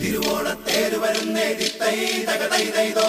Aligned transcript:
തിരുവോണത്തേര് 0.00 0.98
വരുന്നേ 1.02 1.46
തിത്തൈ 1.58 1.96
തകതൈതൈതോ 2.28 3.08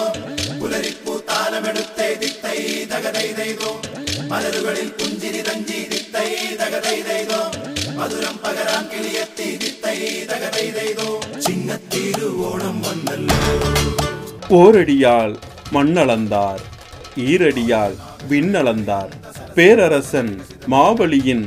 പുലരിപ്പൂ 0.60 1.14
താലമെടുത്തേ 1.30 2.08
തിത്തൈ 2.22 2.58
തകതൈതൈതോ 2.92 3.70
മലരുകളിൽ 4.30 4.88
പുഞ്ചിരി 4.98 5.42
തഞ്ചി 5.42 5.80
തിത്തൈ 5.92 6.28
തകതൈതൈതോ 6.62 7.40
മധുരം 7.98 8.36
പകരാൻ 8.42 8.84
കിളിയെത്തി 8.92 9.48
തിത്തൈ 9.62 9.98
തകതൈതൈതോ 10.30 11.08
ചിങ്ങത്തിരുവോണം 11.46 12.76
വന്നല്ലോ 12.80 13.40
ஓரடியால் 14.58 15.34
மண்ணளந்தார் 15.72 16.62
ஈரடியால் 17.24 17.96
விண்ணளந்தார் 18.30 19.12
பேரரசன் 19.56 20.32
மாவலியின் 20.66 21.46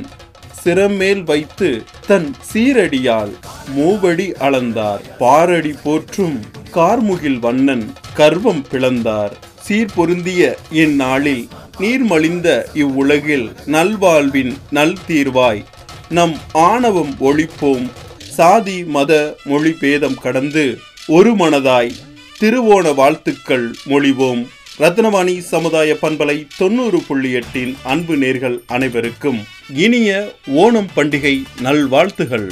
சிரமேல் 0.58 1.22
வைத்து 1.24 1.70
தன் 2.06 2.28
சீரடியால் 2.48 3.32
மூவடி 3.67 4.31
அளந்தார். 4.39 4.99
பாரடி 5.19 5.73
போற்றும் 5.83 6.39
கார்முகில் 6.73 7.39
வண்ணன் 7.39 7.93
கர்வம் 8.13 8.65
பிளந்தார். 8.71 9.31
சீர்பொருந்திய 9.67 10.55
இந்நாளில் 10.71 11.47
நீர்மலிந்த 11.79 12.65
இவ்வுலகில் 12.73 13.51
நல்வாழ்வின் 13.65 14.57
நல்தீர்வாய் 14.71 15.63
நம் 16.09 16.35
ஆணவம் 16.53 17.15
ஒழிப்போம். 17.19 17.87
சாதி 18.19 18.83
மத 18.83 19.37
மொழி 19.45 19.71
பேதம் 19.71 20.17
கடந்து 20.21 20.77
ஒரு 21.07 21.33
மனதாய் 21.35 21.91
திருவோண 22.39 22.95
வாழ்த்துக்கள் 22.95 23.71
மொழிவோம். 23.87 24.47
ரத்னவாணி 24.79 25.39
சமுதாய 25.39 25.97
பண்பலை 26.01 26.47
தொண்ணூறு 26.57 26.99
புள்ளி 27.07 27.31
எட்டின் 27.31 27.77
அன்பு 27.83 28.15
நேர்கள் 28.15 28.57
அனைவருக்கும் 28.67 29.43
இனிய 29.75 30.35
ஓணம் 30.47 30.89
பண்டிகை 30.95 31.43
நல்வாழ்த்துகள். 31.61 32.51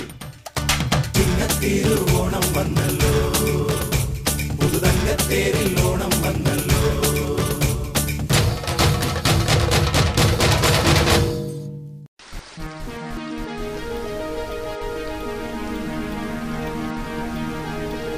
திருவோணம் 1.65 2.49
வந்தல்லோ? 2.55 3.11
புதுதங்க 4.57 5.07
தேரில் 5.29 5.77
ஓணம் 5.77 6.17
வந்தல்லோ? 6.25 6.81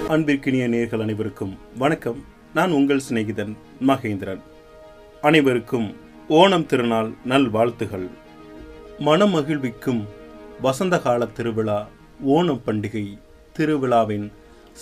அன்பிற்கினிய 0.08 0.66
நேர்கள் 0.68 1.02
அனைவருக்கும் 1.02 1.58
வணக்கம். 1.78 2.26
நான் 2.54 2.72
உங்கள் 2.72 3.02
சிநேகிதன் 3.10 3.58
மகேந்திரன். 3.88 4.42
அனைவருக்கும் 5.22 5.96
ஓணம் 6.30 6.66
திருநாள் 6.66 7.14
நல் 7.26 7.50
வாழ்த்துகள் 7.50 8.10
மனமகிழ்விக்கும் 9.00 10.04
வசந்த 10.62 11.00
கால 11.00 11.26
திருவிழா 11.26 11.88
ஓணம் 12.28 12.62
பண்டிகை 12.66 13.20
திருவிழாவின் 13.58 14.28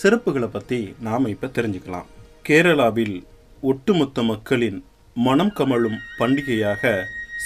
சிறப்புகளை 0.02 0.48
பற்றி 0.56 0.80
நாம் 1.08 1.28
இப்போ 1.34 1.48
தெரிஞ்சுக்கலாம். 1.48 2.08
கேரளாவில் 2.48 3.18
ஒட்டுமொத்த 3.62 4.24
மக்களின் 4.24 4.80
மனம் 5.26 5.54
கமழும் 5.58 6.00
பண்டிகையாக 6.20 6.94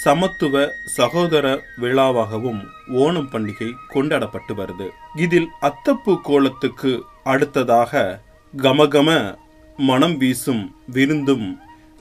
சமத்துவ 0.02 0.54
சகோதர 0.96 1.46
விழாவாகவும் 1.82 2.60
ஓணம் 3.02 3.30
பண்டிகை 3.32 3.68
கொண்டாடப்பட்டு 3.94 4.54
வருது. 4.60 4.88
இதில் 5.24 5.48
அத்தப்பு 5.68 6.12
கோலத்துக்கு 6.28 6.92
அடுத்ததாக 7.32 8.02
கமகம 8.54 9.08
மனம் 9.90 10.16
வீசும் 10.16 10.62
விருந்தும் 10.96 11.46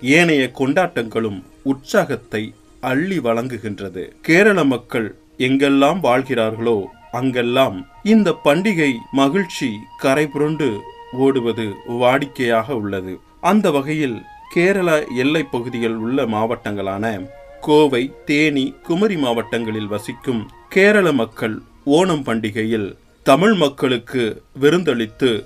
ஏனைய 0.01 0.43
கொண்டாட்டங்களும் 0.59 1.39
உற்சாகத்தை 1.71 2.43
அள்ளி 2.91 3.19
வழங்குகின்றது. 3.19 4.03
கேரள 4.27 4.63
மக்கள் 4.73 5.07
எங்கெல்லாம் 5.47 5.99
வாழ்கிறார்களோ 6.07 6.77
அங்கெல்லாம் 7.11 7.77
இந்த 8.03 8.29
பண்டிகை 8.43 8.91
மகிழ்ச்சி 9.11 9.69
கரை 9.97 10.27
புரண்டு 10.27 10.81
ஓடுவது 11.11 11.65
வாடிக்கையாக 11.89 12.71
உள்ளது. 12.71 13.19
அந்த 13.41 13.71
வகையில் 13.71 14.21
கேரள 14.53 15.05
எல்லை 15.05 15.43
பகுதியில் 15.43 15.95
உள்ள 15.95 16.25
மாவட்டங்களான 16.25 17.29
கோவை 17.61 18.13
தேனி 18.25 18.75
குமரி 18.83 19.17
மாவட்டங்களில் 19.17 19.87
வசிக்கும் 19.87 20.49
கேரள 20.69 21.11
மக்கள் 21.11 21.61
ஓணம் 21.85 22.23
பண்டிகையில் 22.23 22.97
தமிழ் 23.23 23.53
மக்களுக்கு 23.53 24.43
விருந்தளித்து 24.61 25.43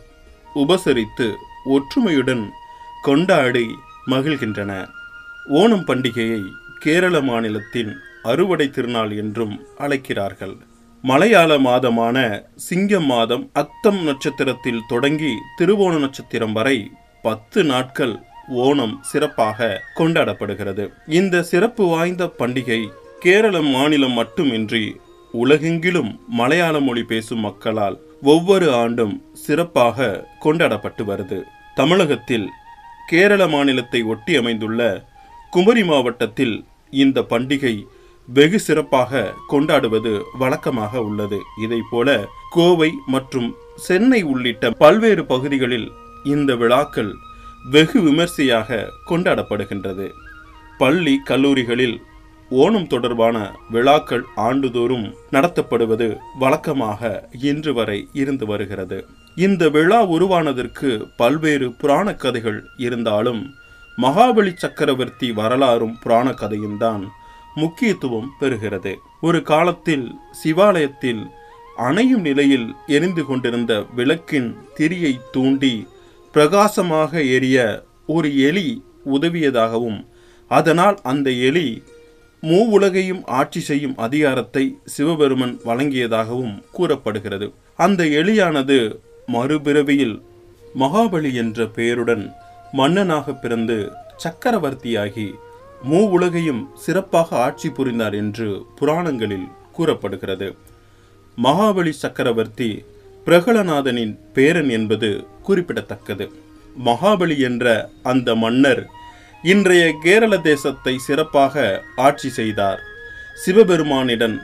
உபசரித்து 0.56 1.28
ஒற்றுமையுடன் 1.66 2.50
கொண்டாடி 3.02 3.66
மகிழ்கின்றன 4.08 4.72
ஓணம் 5.50 5.86
பண்டிகையை 5.88 6.42
கேரள 6.80 7.22
மாநிலத்தின் 7.22 7.98
அறுவடை 8.24 8.70
திருநாள் 8.70 9.12
என்றும் 9.12 9.66
அழைக்கிறார்கள். 9.78 10.56
மலையாள 11.10 11.52
மாதமான 11.60 12.18
சிங்கம் 12.66 13.06
மாதம் 13.06 13.42
அத்தம் 13.54 13.98
நட்சத்திரத்தில் 14.04 14.86
தொடங்கி 14.88 15.32
திருவோண 15.58 15.94
நட்சத்திரம் 16.00 16.52
வரை 16.52 16.78
பத்து 17.22 17.60
நாட்கள் 17.64 18.14
ஓணம் 18.68 18.94
சிறப்பாக 19.02 19.68
கொண்டாடப்படுகிறது. 19.96 20.86
இந்த 21.20 21.42
சிறப்பு 21.42 21.86
வாய்ந்த 21.86 22.26
பண்டிகை 22.40 22.80
கேரள 23.20 23.62
மாநிலம் 23.62 24.16
மட்டுமின்றி 24.20 24.86
உலகெங்கிலும் 25.34 26.12
மலையாள 26.40 26.80
மொழி 26.80 27.04
பேசும் 27.04 27.44
மக்களால் 27.48 27.98
ஒவ்வொரு 28.22 28.70
ஆண்டும் 28.74 29.16
சிறப்பாக 29.46 30.08
கொண்டாடப்பட்டு 30.40 31.06
வருது. 31.12 31.40
தமிழகத்தில் 31.76 32.48
கேரள 33.10 33.48
மாநிலத்தை 33.48 34.02
ஒட்டி 34.14 34.36
அமைந்துள்ள 34.36 34.82
குமரி 35.52 35.84
மாவட்டத்தில் 35.84 36.56
இந்த 37.04 37.22
பண்டிகை 37.34 37.76
வெகு 38.28 38.60
சிறப்பாக 38.60 39.32
கொண்டாடுவது 39.48 40.14
வழக்கமாக 40.40 41.02
உள்ளது. 41.08 41.40
இதைப்போல 41.64 42.10
கோவை 42.52 42.92
மற்றும் 43.06 43.50
சென்னை 43.88 44.22
உள்ளிட்ட 44.24 44.72
பல்வேறு 44.84 45.24
பகுதிகளில் 45.26 45.88
இந்த 46.34 46.56
விழாக்கள் 46.56 47.12
வெகு 47.72 48.00
விமர்சையாக 48.02 48.88
கொண்டாடப்படுகின்றது. 49.10 50.08
பள்ளி 50.78 51.16
கல்லூரிகளில் 51.30 51.96
ஓணம் 52.52 52.88
தொடர்பான 52.88 53.38
விழாக்கள் 53.70 54.24
ஆண்டுதோறும் 54.36 55.06
நடத்தப்படுவது 55.32 56.08
வழக்கமாக 56.40 57.12
இன்று 57.50 57.74
வரை 57.74 58.00
இருந்து 58.14 58.46
வருகிறது. 58.46 59.00
இந்த 59.36 59.70
விழா 59.70 60.00
உருவானதற்கு 60.16 60.90
பல்வேறு 61.16 61.68
புராண 61.82 62.08
கதைகள் 62.24 62.60
இருந்தாலும் 62.78 63.42
மகாபலி 63.98 64.54
சக்கரவர்த்தி 64.64 65.32
வரலாறும் 65.32 65.96
புராண 66.04 66.28
கதையும் 66.34 66.78
தான் 66.78 67.04
முக்கியத்துவம் 67.56 68.30
பெறுகிறது. 68.40 68.94
ஒரு 69.22 69.42
காலத்தில் 69.42 70.06
சிவாலயத்தில் 70.44 71.24
அணையும் 71.76 72.22
நிலையில் 72.22 72.68
எரிந்து 72.88 73.26
கொண்டிருந்த 73.26 73.74
விளக்கின் 73.96 74.50
திரியை 74.78 75.14
தூண்டி 75.32 75.88
பிரகாசமாக 76.34 77.22
எரிய 77.36 77.58
ஒரு 78.08 78.30
எலி 78.38 78.68
உதவியதாகவும் 79.06 80.00
அதனால் 80.48 80.98
அந்த 81.04 81.30
எலி 81.30 81.68
மூவுலகையும் 82.44 83.24
ஆட்சி 83.26 83.60
செய்யும் 83.60 83.98
அதிகாரத்தை 83.98 84.64
சிவபெருமன் 84.86 85.60
வழங்கியதாகவும் 85.66 86.56
கூறப்படுகிறது. 86.72 87.54
அந்த 87.76 88.04
எலியானது 88.04 88.78
மறுபிறவியில் 89.28 90.16
மகாபலி 90.80 91.34
என்ற 91.34 91.66
பெயருடன் 91.68 92.34
மன்னனாக 92.72 93.34
பிறந்து 93.34 93.78
சக்கரவர்த்தியாகி 94.24 95.28
மூ 95.84 96.10
உலகையும் 96.10 96.70
சிறப்பாக 96.76 97.38
ஆட்சி 97.38 97.70
புரிந்தார் 97.70 98.14
என்று 98.14 98.66
புராணங்களில் 98.76 99.48
கூறப்படுகிறது. 99.72 100.56
மகாபலி 101.44 101.90
சக்கரவர்த்தி 101.90 102.86
பிரகலநாதனின் 103.26 104.20
பேரன் 104.34 104.70
என்பது 104.70 105.28
குறிப்பிடத்தக்கது. 105.44 106.32
மகாபலி 106.86 107.38
என்ற 107.40 107.90
அந்த 108.04 108.36
மன்னர் 108.36 108.86
இன்றைய 109.44 109.96
கேரள 110.04 110.38
தேசத்தை 110.38 110.98
சிறப்பாக 110.98 111.84
ஆட்சி 111.96 112.30
செய்தார். 112.30 112.80
சிவபெருமானிடம் 113.46 114.38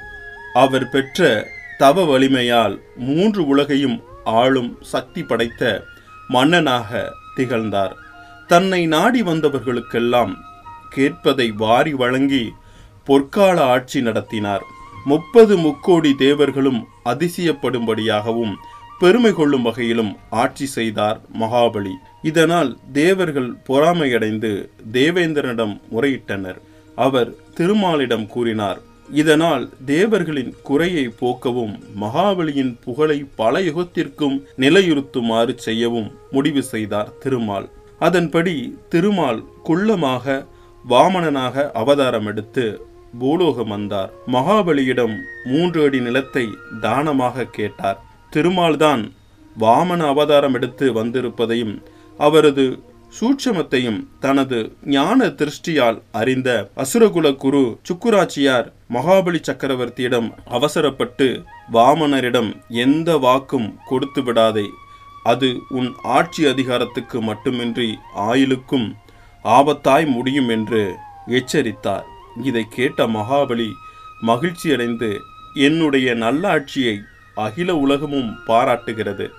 அவர் 0.54 0.90
பெற்ற 0.90 1.48
தவ 1.78 2.04
வலிமையால் 2.04 2.80
மூன்று 2.96 3.48
உலகையும் 3.48 4.04
ஆளும் 4.24 4.78
சக்தி 4.82 5.24
படைத்த 5.24 5.84
மன்னனாக 6.28 7.14
திகழ்ந்தார். 7.36 7.96
தன்னை 8.48 8.86
நாடி 8.86 9.22
வந்தவர்களுக்கெல்லாம் 9.22 10.34
கேட்பதை 10.96 11.48
வாரி 11.64 11.94
வழங்கி 11.94 12.44
பொற்கால 13.08 13.58
ஆட்சி 13.76 14.02
நடத்தினார். 14.02 14.64
முப்பது 15.06 15.58
முக்கோடி 15.58 16.12
தேவர்களும் 16.26 16.82
அதிசயப்படும்படியாகவும் 17.06 18.54
பெருமை 19.00 19.32
கொள்ளும் 19.34 19.62
வகையிலும் 19.62 20.12
ஆட்சி 20.30 20.66
செய்தார் 20.66 21.20
மகாபலி. 21.40 21.94
இதனால் 22.22 22.72
தேவர்கள் 22.92 23.50
பொறாமையடைந்து 23.68 24.52
தேவேந்திரனிடம் 24.92 25.76
முறையிட்டனர். 25.94 26.60
அவர் 26.96 27.30
திருமாலிடம் 27.56 28.28
கூறினார் 28.28 28.80
இதனால் 29.22 29.64
தேவர்களின் 29.86 30.52
குறையை 30.64 31.06
போக்கவும் 31.22 31.76
மகாபலியின் 32.02 32.74
புகழை 32.84 33.26
பல 33.36 33.60
யுகத்திற்கும் 33.60 34.36
நிலையுறுத்துமாறு 34.58 35.54
செய்யவும் 35.56 36.10
முடிவு 36.32 36.64
செய்தார் 36.64 37.14
திருமால். 37.18 37.68
அதன்படி 38.00 38.56
திருமால் 38.90 39.42
குள்ளமாக 39.68 40.46
வாமனனாக 40.88 41.72
அவதாரம் 41.72 42.26
எடுத்து 42.26 42.88
பூலோகம் 43.20 43.68
வந்தார். 43.68 44.12
மகாபலியிடம் 44.28 45.16
மூன்று 45.44 45.84
அடி 45.84 46.00
நிலத்தை 46.00 46.48
தானமாக 46.82 47.46
கேட்டார். 47.46 48.02
திருமால்தான் 48.30 49.12
வாமன 49.60 50.08
அவதாரம் 50.08 50.54
எடுத்து 50.54 51.04
வந்திருப்பதையும் 51.04 51.82
அவரது 52.18 52.80
சூட்சமத்தையும் 53.20 54.08
தனது 54.20 54.72
ஞான 54.86 55.26
திருஷ்டியால் 55.26 56.02
அறிந்த 56.12 56.72
அசுரகுல 56.76 57.36
குரு 57.36 57.80
சுக்குராச்சியார் 57.90 58.74
மகாபலி 58.94 59.40
சக்கரவர்த்தியிடம் 59.42 60.34
அவசரப்பட்டு 60.46 61.44
வாமனரிடம் 61.74 62.56
எந்த 62.70 63.18
வாக்கும் 63.18 63.76
கொடுத்து 63.88 64.24
விடாதே 64.24 64.66
அது 65.24 65.56
உன் 65.70 65.94
ஆட்சி 66.04 66.48
அதிகாரத்துக்கு 66.48 67.22
மட்டுமின்றி 67.22 67.98
ஆயுளுக்கும் 68.16 68.96
ஆபத்தாய் 69.44 70.06
முடியும் 70.06 70.50
என்று 70.50 70.96
எச்சரித்தார். 71.28 72.06
இதை 72.44 72.66
கேட்ட 72.70 73.08
மகாபலி 73.08 73.70
மகிழ்ச்சியடைந்து 74.22 75.18
என்னுடைய 75.54 76.14
நல்லாட்சியை 76.14 77.02
அகில 77.36 77.76
உலகமும் 77.76 78.36
பாராட்டுகிறது. 78.48 79.30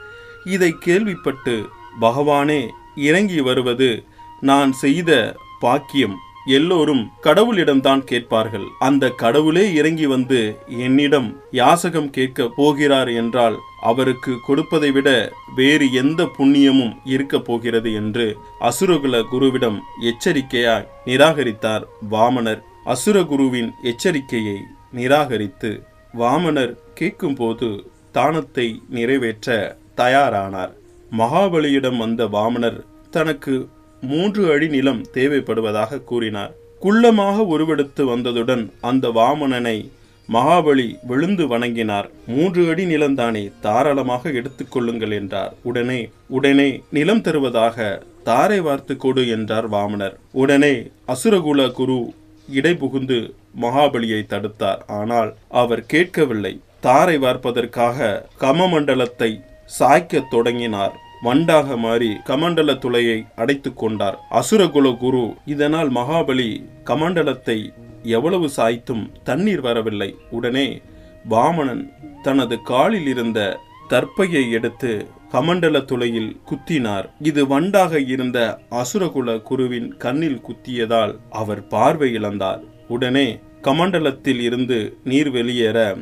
இதை 0.45 0.77
கேள்விப்பட்டு 0.79 1.69
பகவானே 2.01 2.69
இறங்கி 2.97 3.41
வருவது 3.41 4.05
நான் 4.41 4.73
செய்த 4.73 5.37
பாக்கியம். 5.61 6.17
எல்லோரும் 6.47 7.11
கடவுளிடம்தான் 7.23 8.05
கேட்பார்கள். 8.05 8.65
அந்த 8.79 9.11
கடவுளே 9.11 9.73
இறங்கி 9.73 10.07
வந்து 10.07 10.59
என்னிடம் 10.69 11.37
யாசகம் 11.51 12.11
கேட்க 12.11 12.49
போகிறார் 12.57 13.09
என்றால் 13.09 13.57
அவருக்கு 13.81 14.37
கொடுப்பதை 14.47 14.91
விட 14.91 15.33
வேறு 15.57 15.93
எந்த 15.93 16.31
புண்ணியமும் 16.39 16.97
இருக்க 17.05 17.39
போகிறது 17.39 17.95
என்று 17.95 18.37
அசுரகுல 18.61 19.23
குருவிடம் 19.33 19.79
எச்சரிக்கையாய் 20.03 20.89
நிராகரித்தார் 21.05 21.85
வாமனர். 22.11 22.61
அசுரகுருவின் 22.87 23.71
எச்சரிக்கையை 23.83 24.59
நிராகரித்து 24.93 25.83
வாமனர் 26.19 26.75
கேட்கும்போது 26.95 27.85
தானத்தை 28.13 28.83
நிறைவேற்ற 28.89 29.77
தயாரானார். 29.97 30.71
மகாபலியிடம் 31.19 31.97
வந்த 31.97 32.25
வாமனர் 32.27 32.81
தனக்கு 33.11 33.69
மூன்று 34.01 34.53
அடி 34.53 34.69
நிலம் 34.69 35.07
தேவைப்படுவதாக 35.15 36.05
கூறினார். 36.05 36.55
குள்ளமாக 36.83 37.39
உருவெடுத்து 37.39 38.17
வந்ததுடன் 38.17 38.71
அந்த 38.81 39.09
வாமனனை 39.09 39.91
மகாபலி 40.33 40.97
விழுந்து 41.03 41.47
வணங்கினார். 41.47 42.11
மூன்று 42.27 42.69
அடி 42.69 42.85
நிலந்தானே 42.85 43.53
தாராளமாக 43.61 44.31
எடுத்துக்கொள்ளுங்கள் 44.31 45.13
என்றார். 45.13 45.55
உடனே 45.63 46.11
உடனே 46.29 46.83
நிலம் 46.91 47.21
தருவதாக 47.21 48.03
தாரை 48.25 48.61
வார்த்து 48.61 48.97
கொடு 48.97 49.29
என்றார் 49.29 49.71
வாமனர். 49.71 50.15
உடனே 50.33 50.89
அசுரகுல 51.07 51.73
குரு 51.73 52.15
இடைபுகுந்து 52.55 53.33
மகாபலியை 53.61 54.23
தடுத்தார். 54.29 54.79
ஆனால் 54.87 55.35
அவர் 55.49 55.87
கேட்கவில்லை. 55.87 56.61
தாரை 56.81 57.19
வார்ப்பதற்காக 57.19 58.27
கமமண்டலத்தை 58.41 59.41
சாய்க்கத் 59.79 60.31
தொடங்கினார். 60.31 60.99
வண்டாக 61.23 61.77
மாறி 61.77 62.09
கமண்டல 62.25 62.75
துளையை 62.75 63.27
அடைத்துக் 63.37 63.79
கொண்டார். 63.79 64.19
அசுரகுல 64.31 64.97
குரு 64.97 65.35
இதனால் 65.47 65.93
மகாபலி 65.93 66.51
கமண்டலத்தை 66.85 67.73
எவ்வளவு 68.03 68.51
சாய்த்தும் 68.57 69.05
தண்ணீர் 69.23 69.61
வரவில்லை. 69.61 70.17
உடனே 70.31 70.81
வாமணன் 71.29 71.93
தனது 72.23 72.63
காலில் 72.63 73.07
இருந்த 73.07 73.59
தற்பையை 73.89 74.51
எடுத்து 74.51 75.07
கமண்டல 75.33 75.85
துளையில் 75.85 76.37
குத்தினார். 76.45 77.11
இது 77.21 77.47
வண்டாக 77.47 78.01
இருந்த 78.01 78.59
அசுரகுல 78.71 79.43
குருவின் 79.43 79.97
கண்ணில் 79.97 80.41
குத்தியதால் 80.41 81.15
அவர் 81.31 81.67
பார்வை 81.67 82.13
இழந்தார். 82.19 82.61
உடனே 82.89 83.39
கமண்டலத்தில் 83.63 84.41
இருந்து 84.41 84.97
நீர் 85.05 85.31
வெளியேற 85.31 85.97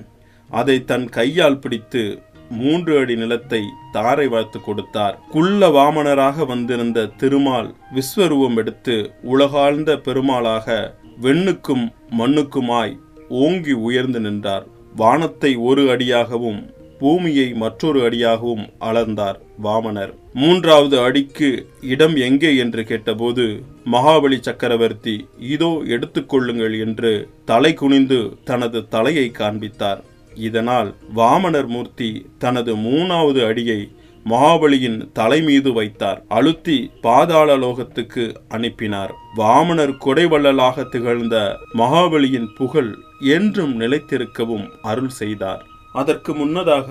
அதை 0.51 0.85
தன் 0.85 1.09
கையால் 1.09 1.59
பிடித்து 1.59 2.23
மூன்று 2.61 2.93
அடி 2.99 3.17
நிலத்தை 3.17 3.63
தாரை 3.93 4.27
வார்த்து 4.29 4.61
கொடுத்தார். 4.61 5.19
குள்ள 5.35 5.69
வாமனராக 5.69 6.47
வந்திருந்த 6.47 7.07
திருமால் 7.21 7.69
விஸ்வரூபம் 7.97 8.57
எடுத்து 8.57 8.97
உலகாழ்ந்த 9.35 9.97
பெருமாளாக 10.07 10.79
வெண்ணுக்கும் 11.27 11.85
மண்ணுக்குமாய் 12.19 12.97
ஓங்கி 13.29 13.73
உயர்ந்து 13.73 14.21
நின்றார். 14.21 14.67
வானத்தை 14.97 15.53
ஒரு 15.69 15.83
அடியாகவும் 15.91 16.61
பூமியை 17.01 17.49
மற்றொரு 17.63 17.99
அடியாகவும் 18.07 18.65
அளந்தார் 18.89 19.37
வாமனர். 19.63 20.13
மூன்றாவது 20.33 20.97
அடிக்கு 21.01 21.49
இடம் 21.93 22.17
எங்கே 22.27 22.51
என்று 22.57 22.83
கேட்டபோது 22.85 23.45
மகாபலி 23.93 24.39
சக்கரவர்த்தி 24.41 25.15
இதோ 25.55 25.71
எடுத்துக்கொள்ளுங்கள் 25.95 26.75
என்று 26.87 27.13
தலை 27.45 27.73
குனிந்து 27.75 28.21
தனது 28.45 28.81
தலையை 28.89 29.27
காண்பித்தார். 29.31 30.03
இதனால் 30.47 30.91
வாமனர் 31.17 31.69
மூர்த்தி 31.75 32.11
தனது 32.39 32.73
மூணாவது 32.87 33.41
அடியை 33.47 33.81
மகாபலியின் 34.27 34.99
தலை 35.13 35.39
மீது 35.43 35.71
வைத்தார். 35.73 36.19
அழுத்தி 36.29 36.77
பாதாள 37.01 37.57
லோகத்துக்கு 37.59 38.25
அனுப்பினார். 38.49 39.13
வாமனர் 39.37 39.95
கொடைவள்ளலாக 40.05 40.85
திகழ்ந்த 40.89 41.37
மகாபலியின் 41.75 42.49
புகழ் 42.57 42.93
என்றும் 43.35 43.75
நிலைத்திருக்கவும் 43.81 44.67
அருள் 44.83 45.15
செய்தார். 45.21 45.63
அதற்கு 45.93 46.35
முன்னதாக 46.35 46.89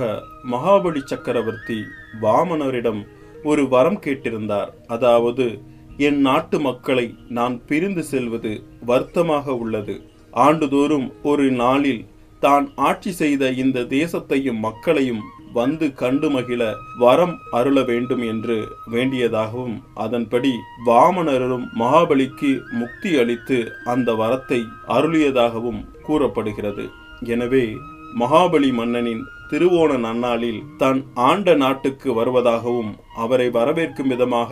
மகாபலி 0.51 1.01
சக்கரவர்த்தி 1.03 1.79
வாமனரிடம் 2.21 3.01
ஒரு 3.43 3.63
வரம் 3.67 3.99
கேட்டிருந்தார். 4.05 4.69
அதாவது 4.87 5.45
என் 6.07 6.19
நாட்டு 6.21 6.59
மக்களை 6.59 7.07
நான் 7.37 7.55
பிரிந்து 7.65 8.03
செல்வது 8.03 8.53
வருத்தமாக 8.85 9.55
உள்ளது. 9.63 9.95
ஆண்டுதோறும் 10.31 11.07
ஒரு 11.23 11.45
நாளில் 11.63 12.01
தான் 12.47 12.65
ஆட்சி 12.89 13.11
செய்த 13.21 13.49
இந்த 13.63 13.87
தேசத்தையும் 13.97 14.61
மக்களையும் 14.67 15.23
வந்து 15.57 15.85
கண்டு 16.01 16.27
மகிழ 16.33 16.61
வரம் 17.01 17.35
அருள 17.59 17.77
வேண்டும் 17.89 18.23
என்று 18.31 18.57
வேண்டியதாகவும் 18.93 19.77
அதன்படி 20.03 20.51
வாமனரும் 20.87 21.65
மகாபலிக்கு 21.81 22.51
முக்தி 22.79 23.11
அளித்து 23.21 23.59
அந்த 23.93 24.09
வரத்தை 24.21 24.59
அருளியதாகவும் 24.95 25.81
கூறப்படுகிறது. 26.07 26.85
எனவே 27.35 27.65
மகாபலி 28.21 28.69
மன்னனின் 28.79 29.23
திருவோண 29.51 29.91
நன்னாளில் 30.05 30.61
தன் 30.81 31.01
ஆண்ட 31.27 31.55
நாட்டுக்கு 31.63 32.09
வருவதாகவும் 32.19 32.91
அவரை 33.23 33.47
வரவேற்கும் 33.57 34.11
விதமாக 34.13 34.51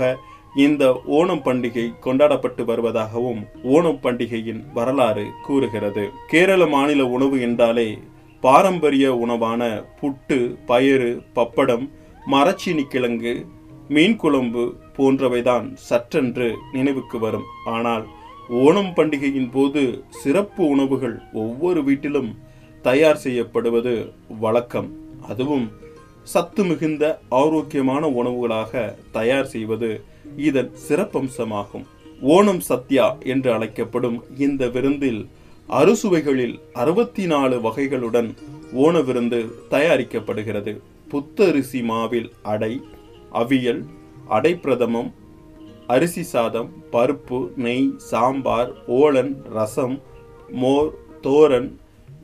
இந்த 0.64 0.84
ஓணம் 1.06 1.42
பண்டிகை 1.46 1.84
கொண்டாடப்பட்டு 2.00 2.64
வருவதாகவும் 2.64 3.42
ஓணம் 3.64 4.00
பண்டிகையின் 4.04 4.62
வரலாறு 4.74 5.26
கூறுகிறது. 5.46 6.04
கேரள 6.28 6.66
மாநில 6.66 7.06
உணவு 7.06 7.42
என்றாலே 7.42 7.98
பாரம்பரிய 8.44 9.06
உணவான 9.16 9.62
புட்டு 10.00 10.38
பயறு 10.68 11.12
பப்படம் 11.36 11.86
மரச்சீனி 12.32 12.86
கிழங்கு 12.88 13.34
மீன் 13.88 14.16
குழம்பு 14.16 14.64
போன்றவைதான் 14.98 15.68
சற்றென்று 15.90 16.48
நினைவுக்கு 16.72 17.20
வரும். 17.20 17.48
ஆனால் 17.66 18.06
ஓணம் 18.50 18.94
பண்டிகையின் 18.96 19.52
போது 19.52 19.84
சிறப்பு 20.10 20.64
உணவுகள் 20.68 21.16
ஒவ்வொரு 21.34 21.84
வீட்டிலும் 21.84 22.32
தயார் 22.82 23.16
செய்யப்படுவது 23.16 24.14
வழக்கம். 24.40 24.90
அதுவும் 25.30 25.72
சத்து 26.34 26.64
மிகுந்த 26.64 27.04
ஆரோக்கியமான 27.30 28.08
உணவுகளாக 28.10 28.96
தயார் 29.12 29.46
செய்வது 29.46 29.90
இதன் 30.48 30.72
சிறப்பம்சமாகும். 30.88 31.86
ஓணம் 32.22 32.60
சத்யா 32.60 33.18
என்று 33.24 33.52
அழைக்கப்படும் 33.52 34.18
இந்த 34.38 34.68
விருந்தில் 34.68 35.22
அறுசுவைகளில் 35.70 36.56
அறுபத்தி 36.74 37.26
நாலு 37.26 37.56
வகைகளுடன் 37.62 38.30
ஓண 38.74 39.02
விருந்து 39.02 39.40
தயாரிக்கப்படுகிறது. 39.70 40.74
புத்தரிசி 41.10 41.82
மாவில் 41.82 42.30
அடை 42.42 42.74
அவியல் 43.32 43.82
அடைப்பிரதமம் 44.30 45.10
அரிசி 45.88 46.24
சாதம் 46.24 46.70
பருப்பு 46.92 47.40
நெய் 47.56 47.90
சாம்பார் 47.98 48.72
ஓலன் 48.88 49.34
ரசம் 49.54 49.98
மோர் 50.62 50.90
தோரன் 51.22 51.70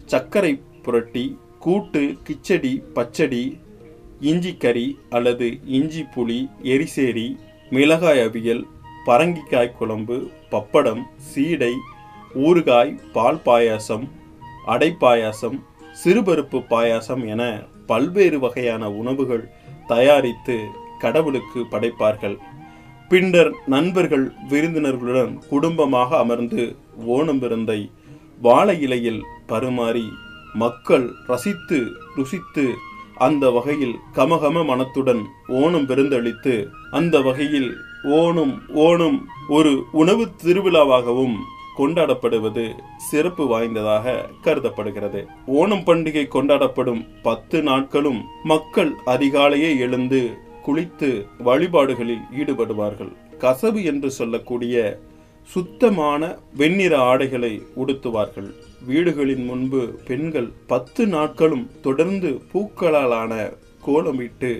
சர்க்கரை 0.05 0.53
புரட்டி 0.81 1.25
கூட்டு 1.59 2.01
கிச்சடி 2.27 2.73
பச்சடி 2.93 3.43
இஞ்சி 4.21 4.53
கறி 4.57 4.87
அல்லது 5.09 5.47
இஞ்சி 5.67 6.03
புளி 6.15 6.39
எரிசேரி 6.63 7.27
மிளகாய் 7.73 8.19
அவியல் 8.19 8.63
பரங்கிக்காய் 9.05 9.75
குழம்பு 9.77 10.15
பப்படம் 10.51 11.01
சீடை 11.17 11.73
ஊறுகாய் 12.35 12.91
பால் 13.13 13.39
பாயாசம் 13.45 14.03
அடை 14.65 14.89
பாயாசம் 14.99 15.55
சிறுபருப்பு 16.03 16.59
பாயாசம் 16.69 17.23
என 17.27 17.63
பல்வேறு 17.87 18.39
வகையான 18.39 18.91
உணவுகள் 18.91 19.45
தயாரித்து 19.87 20.57
கடவுளுக்கு 20.99 21.61
படைப்பார்கள். 21.71 22.37
பின்னர் 23.09 23.51
நண்பர்கள் 23.67 24.31
விருந்தினர்களுடன் 24.49 25.33
குடும்பமாக 25.49 26.17
அமர்ந்து 26.17 26.75
ஓணம் 27.07 27.39
விருந்தை 27.39 27.91
வாழை 28.41 28.81
இலையில் 28.81 29.23
பருமாறி 29.47 30.07
மக்கள் 30.53 31.11
ரசித்து 31.27 31.79
ருசித்து 32.15 32.65
அந்த 33.25 33.45
வகையில் 33.55 33.95
கமகம 34.17 34.63
மனத்துடன் 34.65 35.21
ஓணம் 35.61 35.87
பெருந்தளித்து 35.89 36.53
அந்த 36.99 37.15
வகையில் 37.27 37.71
ஓணம் 38.19 38.53
ஓணம் 38.85 39.17
ஒரு 39.57 39.71
உணவு 40.01 40.23
திருவிழாவாகவும் 40.43 41.35
கொண்டாடப்படுவது 41.77 42.63
சிறப்பு 43.09 43.43
வாய்ந்ததாக 43.51 44.15
கருதப்படுகிறது. 44.45 45.21
ஓணம் 45.59 45.85
பண்டிகை 45.87 46.25
கொண்டாடப்படும் 46.35 47.01
பத்து 47.27 47.57
நாட்களும் 47.69 48.19
மக்கள் 48.43 48.91
அதிகாலையே 49.13 49.71
எழுந்து 49.85 50.21
குளித்து 50.65 51.09
வழிபாடுகளில் 51.47 52.25
ஈடுபடுவார்கள். 52.41 53.13
கசவு 53.43 53.79
என்று 53.91 54.11
சொல்லக்கூடிய 54.19 54.75
சுத்தமான 55.49 56.21
வெண்ணிற 56.59 56.93
ஆடைகளை 57.11 57.53
உடுத்துவார்கள். 57.83 58.51
வீடுகளின் 58.87 59.43
முன்பு 59.45 59.81
பெண்கள் 60.07 60.49
பத்து 60.67 61.07
நாட்களும் 61.07 61.65
தொடர்ந்து 61.81 62.29
பூக்களாலான 62.53 63.33
கோலமிட்டு 63.85 64.51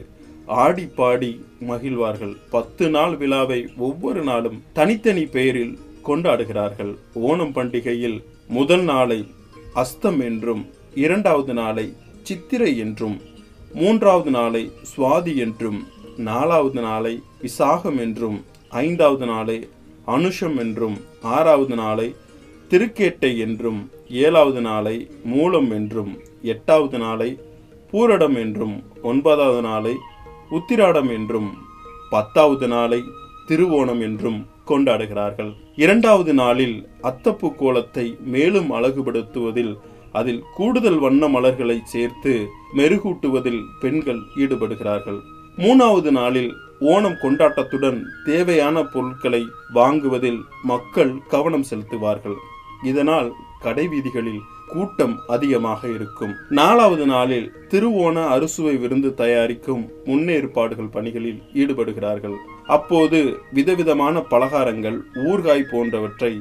ஆடி 0.63 0.86
பாடி 0.96 1.32
மகிழ்வார்கள். 1.70 2.36
பத்து 2.50 2.86
நாள் 2.90 3.16
விழாவை 3.18 3.60
ஒவ்வொரு 3.78 4.24
நாளும் 4.24 4.62
தனித்தனி 4.74 5.25
பெயரில் 5.25 5.74
கொண்டாடுகிறார்கள். 6.08 6.94
ஓணம் 7.30 7.54
பண்டிகையில் 7.56 8.20
முதல் 8.48 8.84
நாளை 8.84 9.20
அஸ்தம் 9.75 10.22
என்றும் 10.30 10.63
இரண்டாவது 10.96 11.54
நாளை 11.54 11.86
சித்திரை 12.24 12.72
என்றும் 12.78 13.18
மூன்றாவது 13.74 14.32
நாளை 14.32 14.63
சுவாதி 14.92 15.34
என்றும் 15.36 15.80
நாலாவது 16.30 16.82
நாளை 16.82 17.13
விசாகம் 17.44 18.00
என்றும் 18.00 18.40
ஐந்தாவது 18.70 19.25
நாளை 19.25 19.58
அனுஷம் 20.08 20.58
என்றும் 20.60 20.98
ஆறாவது 21.22 21.75
நாளை 21.75 22.08
திருக்கேட்டை 22.72 23.32
என்றும் 23.38 23.80
ஏழாவது 24.25 24.62
நாளை 24.62 24.94
மூலம் 25.32 25.70
என்றும் 25.72 26.12
எட்டாவது 26.54 26.98
நாளை 26.98 27.28
பூரடம் 27.94 28.38
என்றும் 28.44 28.75
ஒன்பதாவது 29.01 29.62
நாளை 29.62 29.94
உத்திராடம் 30.58 31.10
என்றும் 31.18 31.50
பத்தாவது 32.12 32.68
நாளை 32.68 33.00
திருவோணம் 33.48 34.01
என்றும் 34.08 34.40
கொண்டாடுகிறார்கள். 34.70 35.51
இரண்டாவது 35.75 36.34
நாளில் 36.34 36.78
அத்தப்பு 37.10 37.50
கோலத்தை 37.56 38.06
மேலும் 38.34 38.70
அழகுபடுத்துவதில் 38.72 39.74
அதில் 40.12 40.42
கூடுதல் 40.56 41.00
வண்ண 41.00 41.28
மலர்களை 41.28 41.78
சேர்த்து 41.84 42.34
மெருகூட்டுவதில் 42.78 43.62
பெண்கள் 43.82 44.22
ஈடுபடுகிறார்கள். 44.36 45.20
மூணாவது 45.58 46.12
நாளில் 46.12 46.51
ஓணம் 46.94 47.18
கொண்டாட்டத்துடன் 47.24 48.00
தேவையான 48.25 48.84
பொருட்களை 48.84 49.42
வாங்குவதில் 49.74 50.42
மக்கள் 50.63 51.13
கவனம் 51.28 51.68
செலுத்துவார்கள். 51.70 52.38
இதனால் 52.84 53.30
கடை 53.60 53.88
வீதிகளில் 53.88 54.42
கூட்டம் 54.68 55.16
அதிகமாக 55.28 55.88
இருக்கும். 55.88 56.34
நாலாவது 56.50 57.06
நாளில் 57.06 57.52
திருவோண 57.70 58.28
அறுசுவை 58.28 58.76
விருந்து 58.78 59.14
தயாரிக்கும் 59.14 59.84
முன்னேற்பாடுகள் 60.06 60.92
பணிகளில் 60.92 61.42
ஈடுபடுகிறார்கள். 61.54 62.38
அப்போது 62.68 63.20
விதவிதமான 63.52 64.20
பலகாரங்கள் 64.20 64.98
ஊர்காய் 65.16 65.70
போன்றவற்றை 65.72 66.34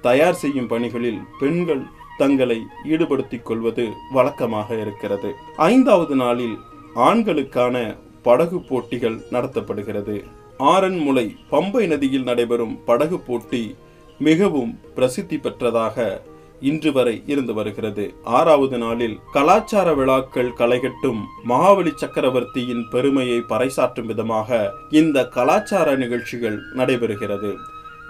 தயார் 0.00 0.34
செய்யும் 0.34 0.66
பணிகளில் 0.66 1.20
பெண்கள் 1.38 1.82
தங்களை 2.18 2.60
ஈடுபடுத்திக் 2.84 3.44
கொள்வது 3.44 3.86
வழக்கமாக 4.12 4.80
இருக்கிறது. 4.80 5.32
ஐந்தாவது 5.56 6.16
நாளில் 6.16 6.56
ஆண்களுக்கான 6.94 7.96
படகு 8.22 8.60
போட்டிகள் 8.60 9.18
நடத்தப்படுகிறது. 9.30 10.24
ஆரன்முளை 10.58 11.36
பம்பை 11.50 11.86
நதியில் 11.86 12.22
நடைபெறும் 12.22 12.78
படகு 12.84 13.18
போட்டி 13.20 13.76
மிகவும் 14.18 14.78
பிரசித்தி 14.94 15.36
பெற்றதாக 15.36 16.20
இன்று 16.60 16.92
வரை 16.92 17.22
இருந்து 17.26 17.54
வருகிறது. 17.54 18.14
ஆறாவது 18.24 18.78
நாளில் 18.78 19.18
கலாச்சார 19.32 19.94
விழாக்கள் 19.94 20.52
களைகட்டும் 20.58 21.20
மகாபலி 21.48 21.92
சக்கரவர்த்தியின் 21.94 22.84
பெருமையை 22.90 23.38
பறைசாற்றும் 23.38 24.04
விதமாக 24.04 24.72
இந்த 24.90 25.28
கலாச்சார 25.28 25.96
நிகழ்ச்சிகள் 25.96 26.58
நடைபெறுகிறது. 26.76 27.54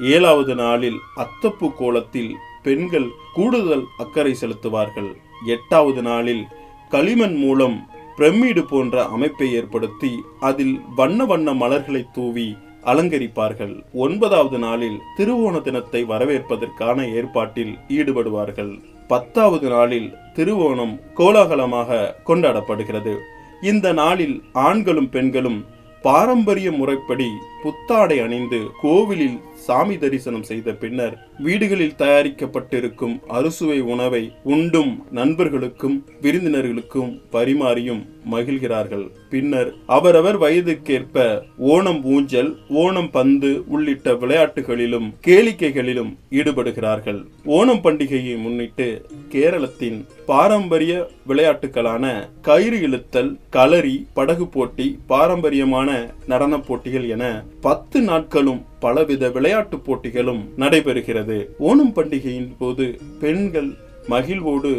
ஏழாவது 0.01 0.55
நாளில் 0.55 0.97
அத்தப்பு 1.17 1.75
கோலத்தில் 1.75 2.35
பெண்கள் 2.63 3.09
கூடுதல் 3.35 3.85
அக்கறை 3.99 4.37
செலுத்துவார்கள். 4.41 5.11
எட்டாவது 5.47 6.03
நாளில் 6.03 6.45
களிமண் 6.89 7.37
மூலம் 7.37 7.89
பிரமிடு 8.17 8.63
போன்ற 8.69 9.05
அமைப்பை 9.05 9.53
ஏற்படுத்தி 9.53 10.23
அதில் 10.41 10.81
வண்ண 10.97 11.25
வண்ண 11.25 11.55
மலர்களை 11.55 12.07
தூவி 12.13 12.57
அலங்கரிப்பார்கள். 12.91 13.75
ஒன்பதாவது 14.05 14.59
நாளில் 14.59 14.99
திருவோண 15.19 15.63
தினத்தை 15.63 16.03
வரவேற்பதற்கான 16.05 16.99
ஏற்பாட்டில் 17.15 17.75
ஈடுபடுவார்கள். 17.89 18.73
பத்தாவது 19.09 19.69
நாளில் 19.69 20.09
திருவோணம் 20.37 20.95
கோலாகலமாக 21.15 22.15
கொண்டாடப்படுகிறது. 22.27 23.15
இந்த 23.71 23.93
நாளில் 23.93 24.37
ஆண்களும் 24.53 25.11
பெண்களும் 25.11 25.61
பாரம்பரிய 26.03 26.69
முறைப்படி 26.73 27.29
புத்தாடை 27.63 28.19
அணிந்து 28.21 28.61
கோவிலில் 28.83 29.39
சாமி 29.67 29.97
தரிசனம் 30.03 30.47
செய்த 30.51 30.75
பின்னர் 30.83 31.15
வீடுகளில் 31.47 31.99
தயாரிக்கப்பட்டிருக்கும் 32.03 33.17
அறுசுவை 33.39 33.79
உணவை 33.93 34.25
உண்டும் 34.55 34.93
நண்பர்களுக்கும் 35.19 35.97
விருந்தினர்களுக்கும் 36.25 37.11
பரிமாறியும் 37.37 38.03
மகிழ்கிறார்கள். 38.33 39.05
பின்னர் 39.33 39.69
அவரவர் 39.97 40.39
வயதுக்கேற்ப 40.43 41.25
ஓணம் 41.73 42.01
ஊஞ்சல் 42.15 42.51
ஓணம் 42.83 43.11
பந்து 43.11 43.51
உள்ளிட்ட 43.75 44.15
விளையாட்டுகளிலும் 44.23 45.09
கேளிக்கைகளிலும் 45.27 46.13
ஈடுபடுகிறார்கள். 46.39 47.21
ஓணம் 47.59 47.83
பண்டிகையை 47.85 48.35
முன்னிட்டு 48.45 48.89
கேரளத்தின் 49.35 49.99
பாரம்பரிய 50.31 50.93
விளையாட்டுகளான 51.31 52.05
கயிறு 52.49 52.79
இழுத்தல் 52.87 53.33
களரி 53.57 53.97
படகு 54.15 54.47
போட்டி 54.47 54.87
பாரம்பரியமான 55.13 55.91
நடன 56.33 56.55
போட்டிகள் 56.69 57.07
என 57.17 57.25
பத்து 57.61 58.01
நாட்களும் 58.11 58.63
பலவித 58.87 59.25
விளையாட்டு 59.37 59.77
போட்டிகளும் 59.87 60.43
நடைபெறுகிறது. 60.59 61.39
ஓணம் 61.71 61.95
பண்டிகையின் 61.97 62.51
போது 62.59 62.85
பெண்கள் 63.23 63.71
மகிழ்வோடு 64.13 64.73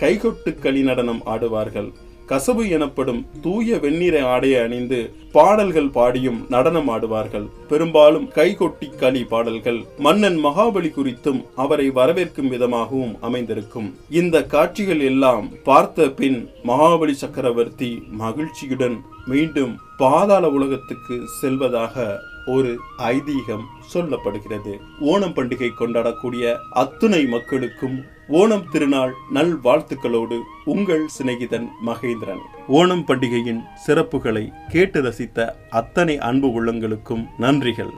கைகொட்டு 0.00 0.50
களி 0.64 0.82
நடனம் 0.88 1.22
ஆடுவார்கள். 1.34 1.90
கசபு 2.30 2.62
எனப்படும் 2.76 3.20
தூய 3.42 3.78
வெண்ணிற 3.78 4.16
ஆடையை 4.26 4.60
அணிந்து 4.62 4.98
பாடல்கள் 5.32 5.88
பாடியும் 5.88 6.38
நடனம் 6.48 6.88
ஆடுவார்கள். 6.88 7.46
பெரும்பாலும் 7.68 8.28
கைகொட்டி 8.28 8.88
களி 8.96 9.22
பாடல்கள் 9.24 9.80
மன்னன் 9.98 10.38
மகாபலி 10.44 10.90
குறித்தும் 10.94 11.40
அவரை 11.54 11.90
வரவேற்கும் 11.90 12.50
விதமாகவும் 12.54 13.14
அமைந்திருக்கும். 13.20 13.88
இந்த 14.10 14.42
காட்சிகள் 14.54 15.00
எல்லாம் 15.00 15.48
பார்த்த 15.62 16.08
பின் 16.20 16.38
மகாபலி 16.64 17.16
சக்கரவர்த்தி 17.24 17.90
மகிழ்ச்சியுடன் 18.22 18.96
மீண்டும் 19.26 19.74
பாதாள 19.96 20.44
உலகத்துக்கு 20.50 21.18
செல்வதாக 21.40 22.16
ஒரு 22.46 22.72
ஐதீகம் 22.98 23.68
சொல்லப்படுகிறது. 23.92 24.72
ஓணம் 25.12 25.36
பண்டிகை 25.36 25.70
கொண்டாடக்கூடிய 25.78 26.54
அத்துணை 26.82 27.22
மக்களுக்கும் 27.26 27.96
ஓணம் 28.28 28.68
திருநாள் 28.70 29.14
நல் 29.30 29.60
வாழ்த்துக்களோடு 29.60 30.40
உங்கள் 30.64 31.08
சிநேகிதன் 31.18 31.68
மகேந்திரன். 31.86 32.40
ஓணம் 32.68 33.04
பண்டிகையின் 33.06 33.62
சிறப்புகளை 33.86 34.52
கேட்டு 34.68 35.02
ரசித்த 35.02 35.56
அத்தனை 35.70 36.18
அன்பு 36.18 36.48
உள்ளங்களுக்கும் 36.48 37.26
நன்றிகள். 37.38 37.90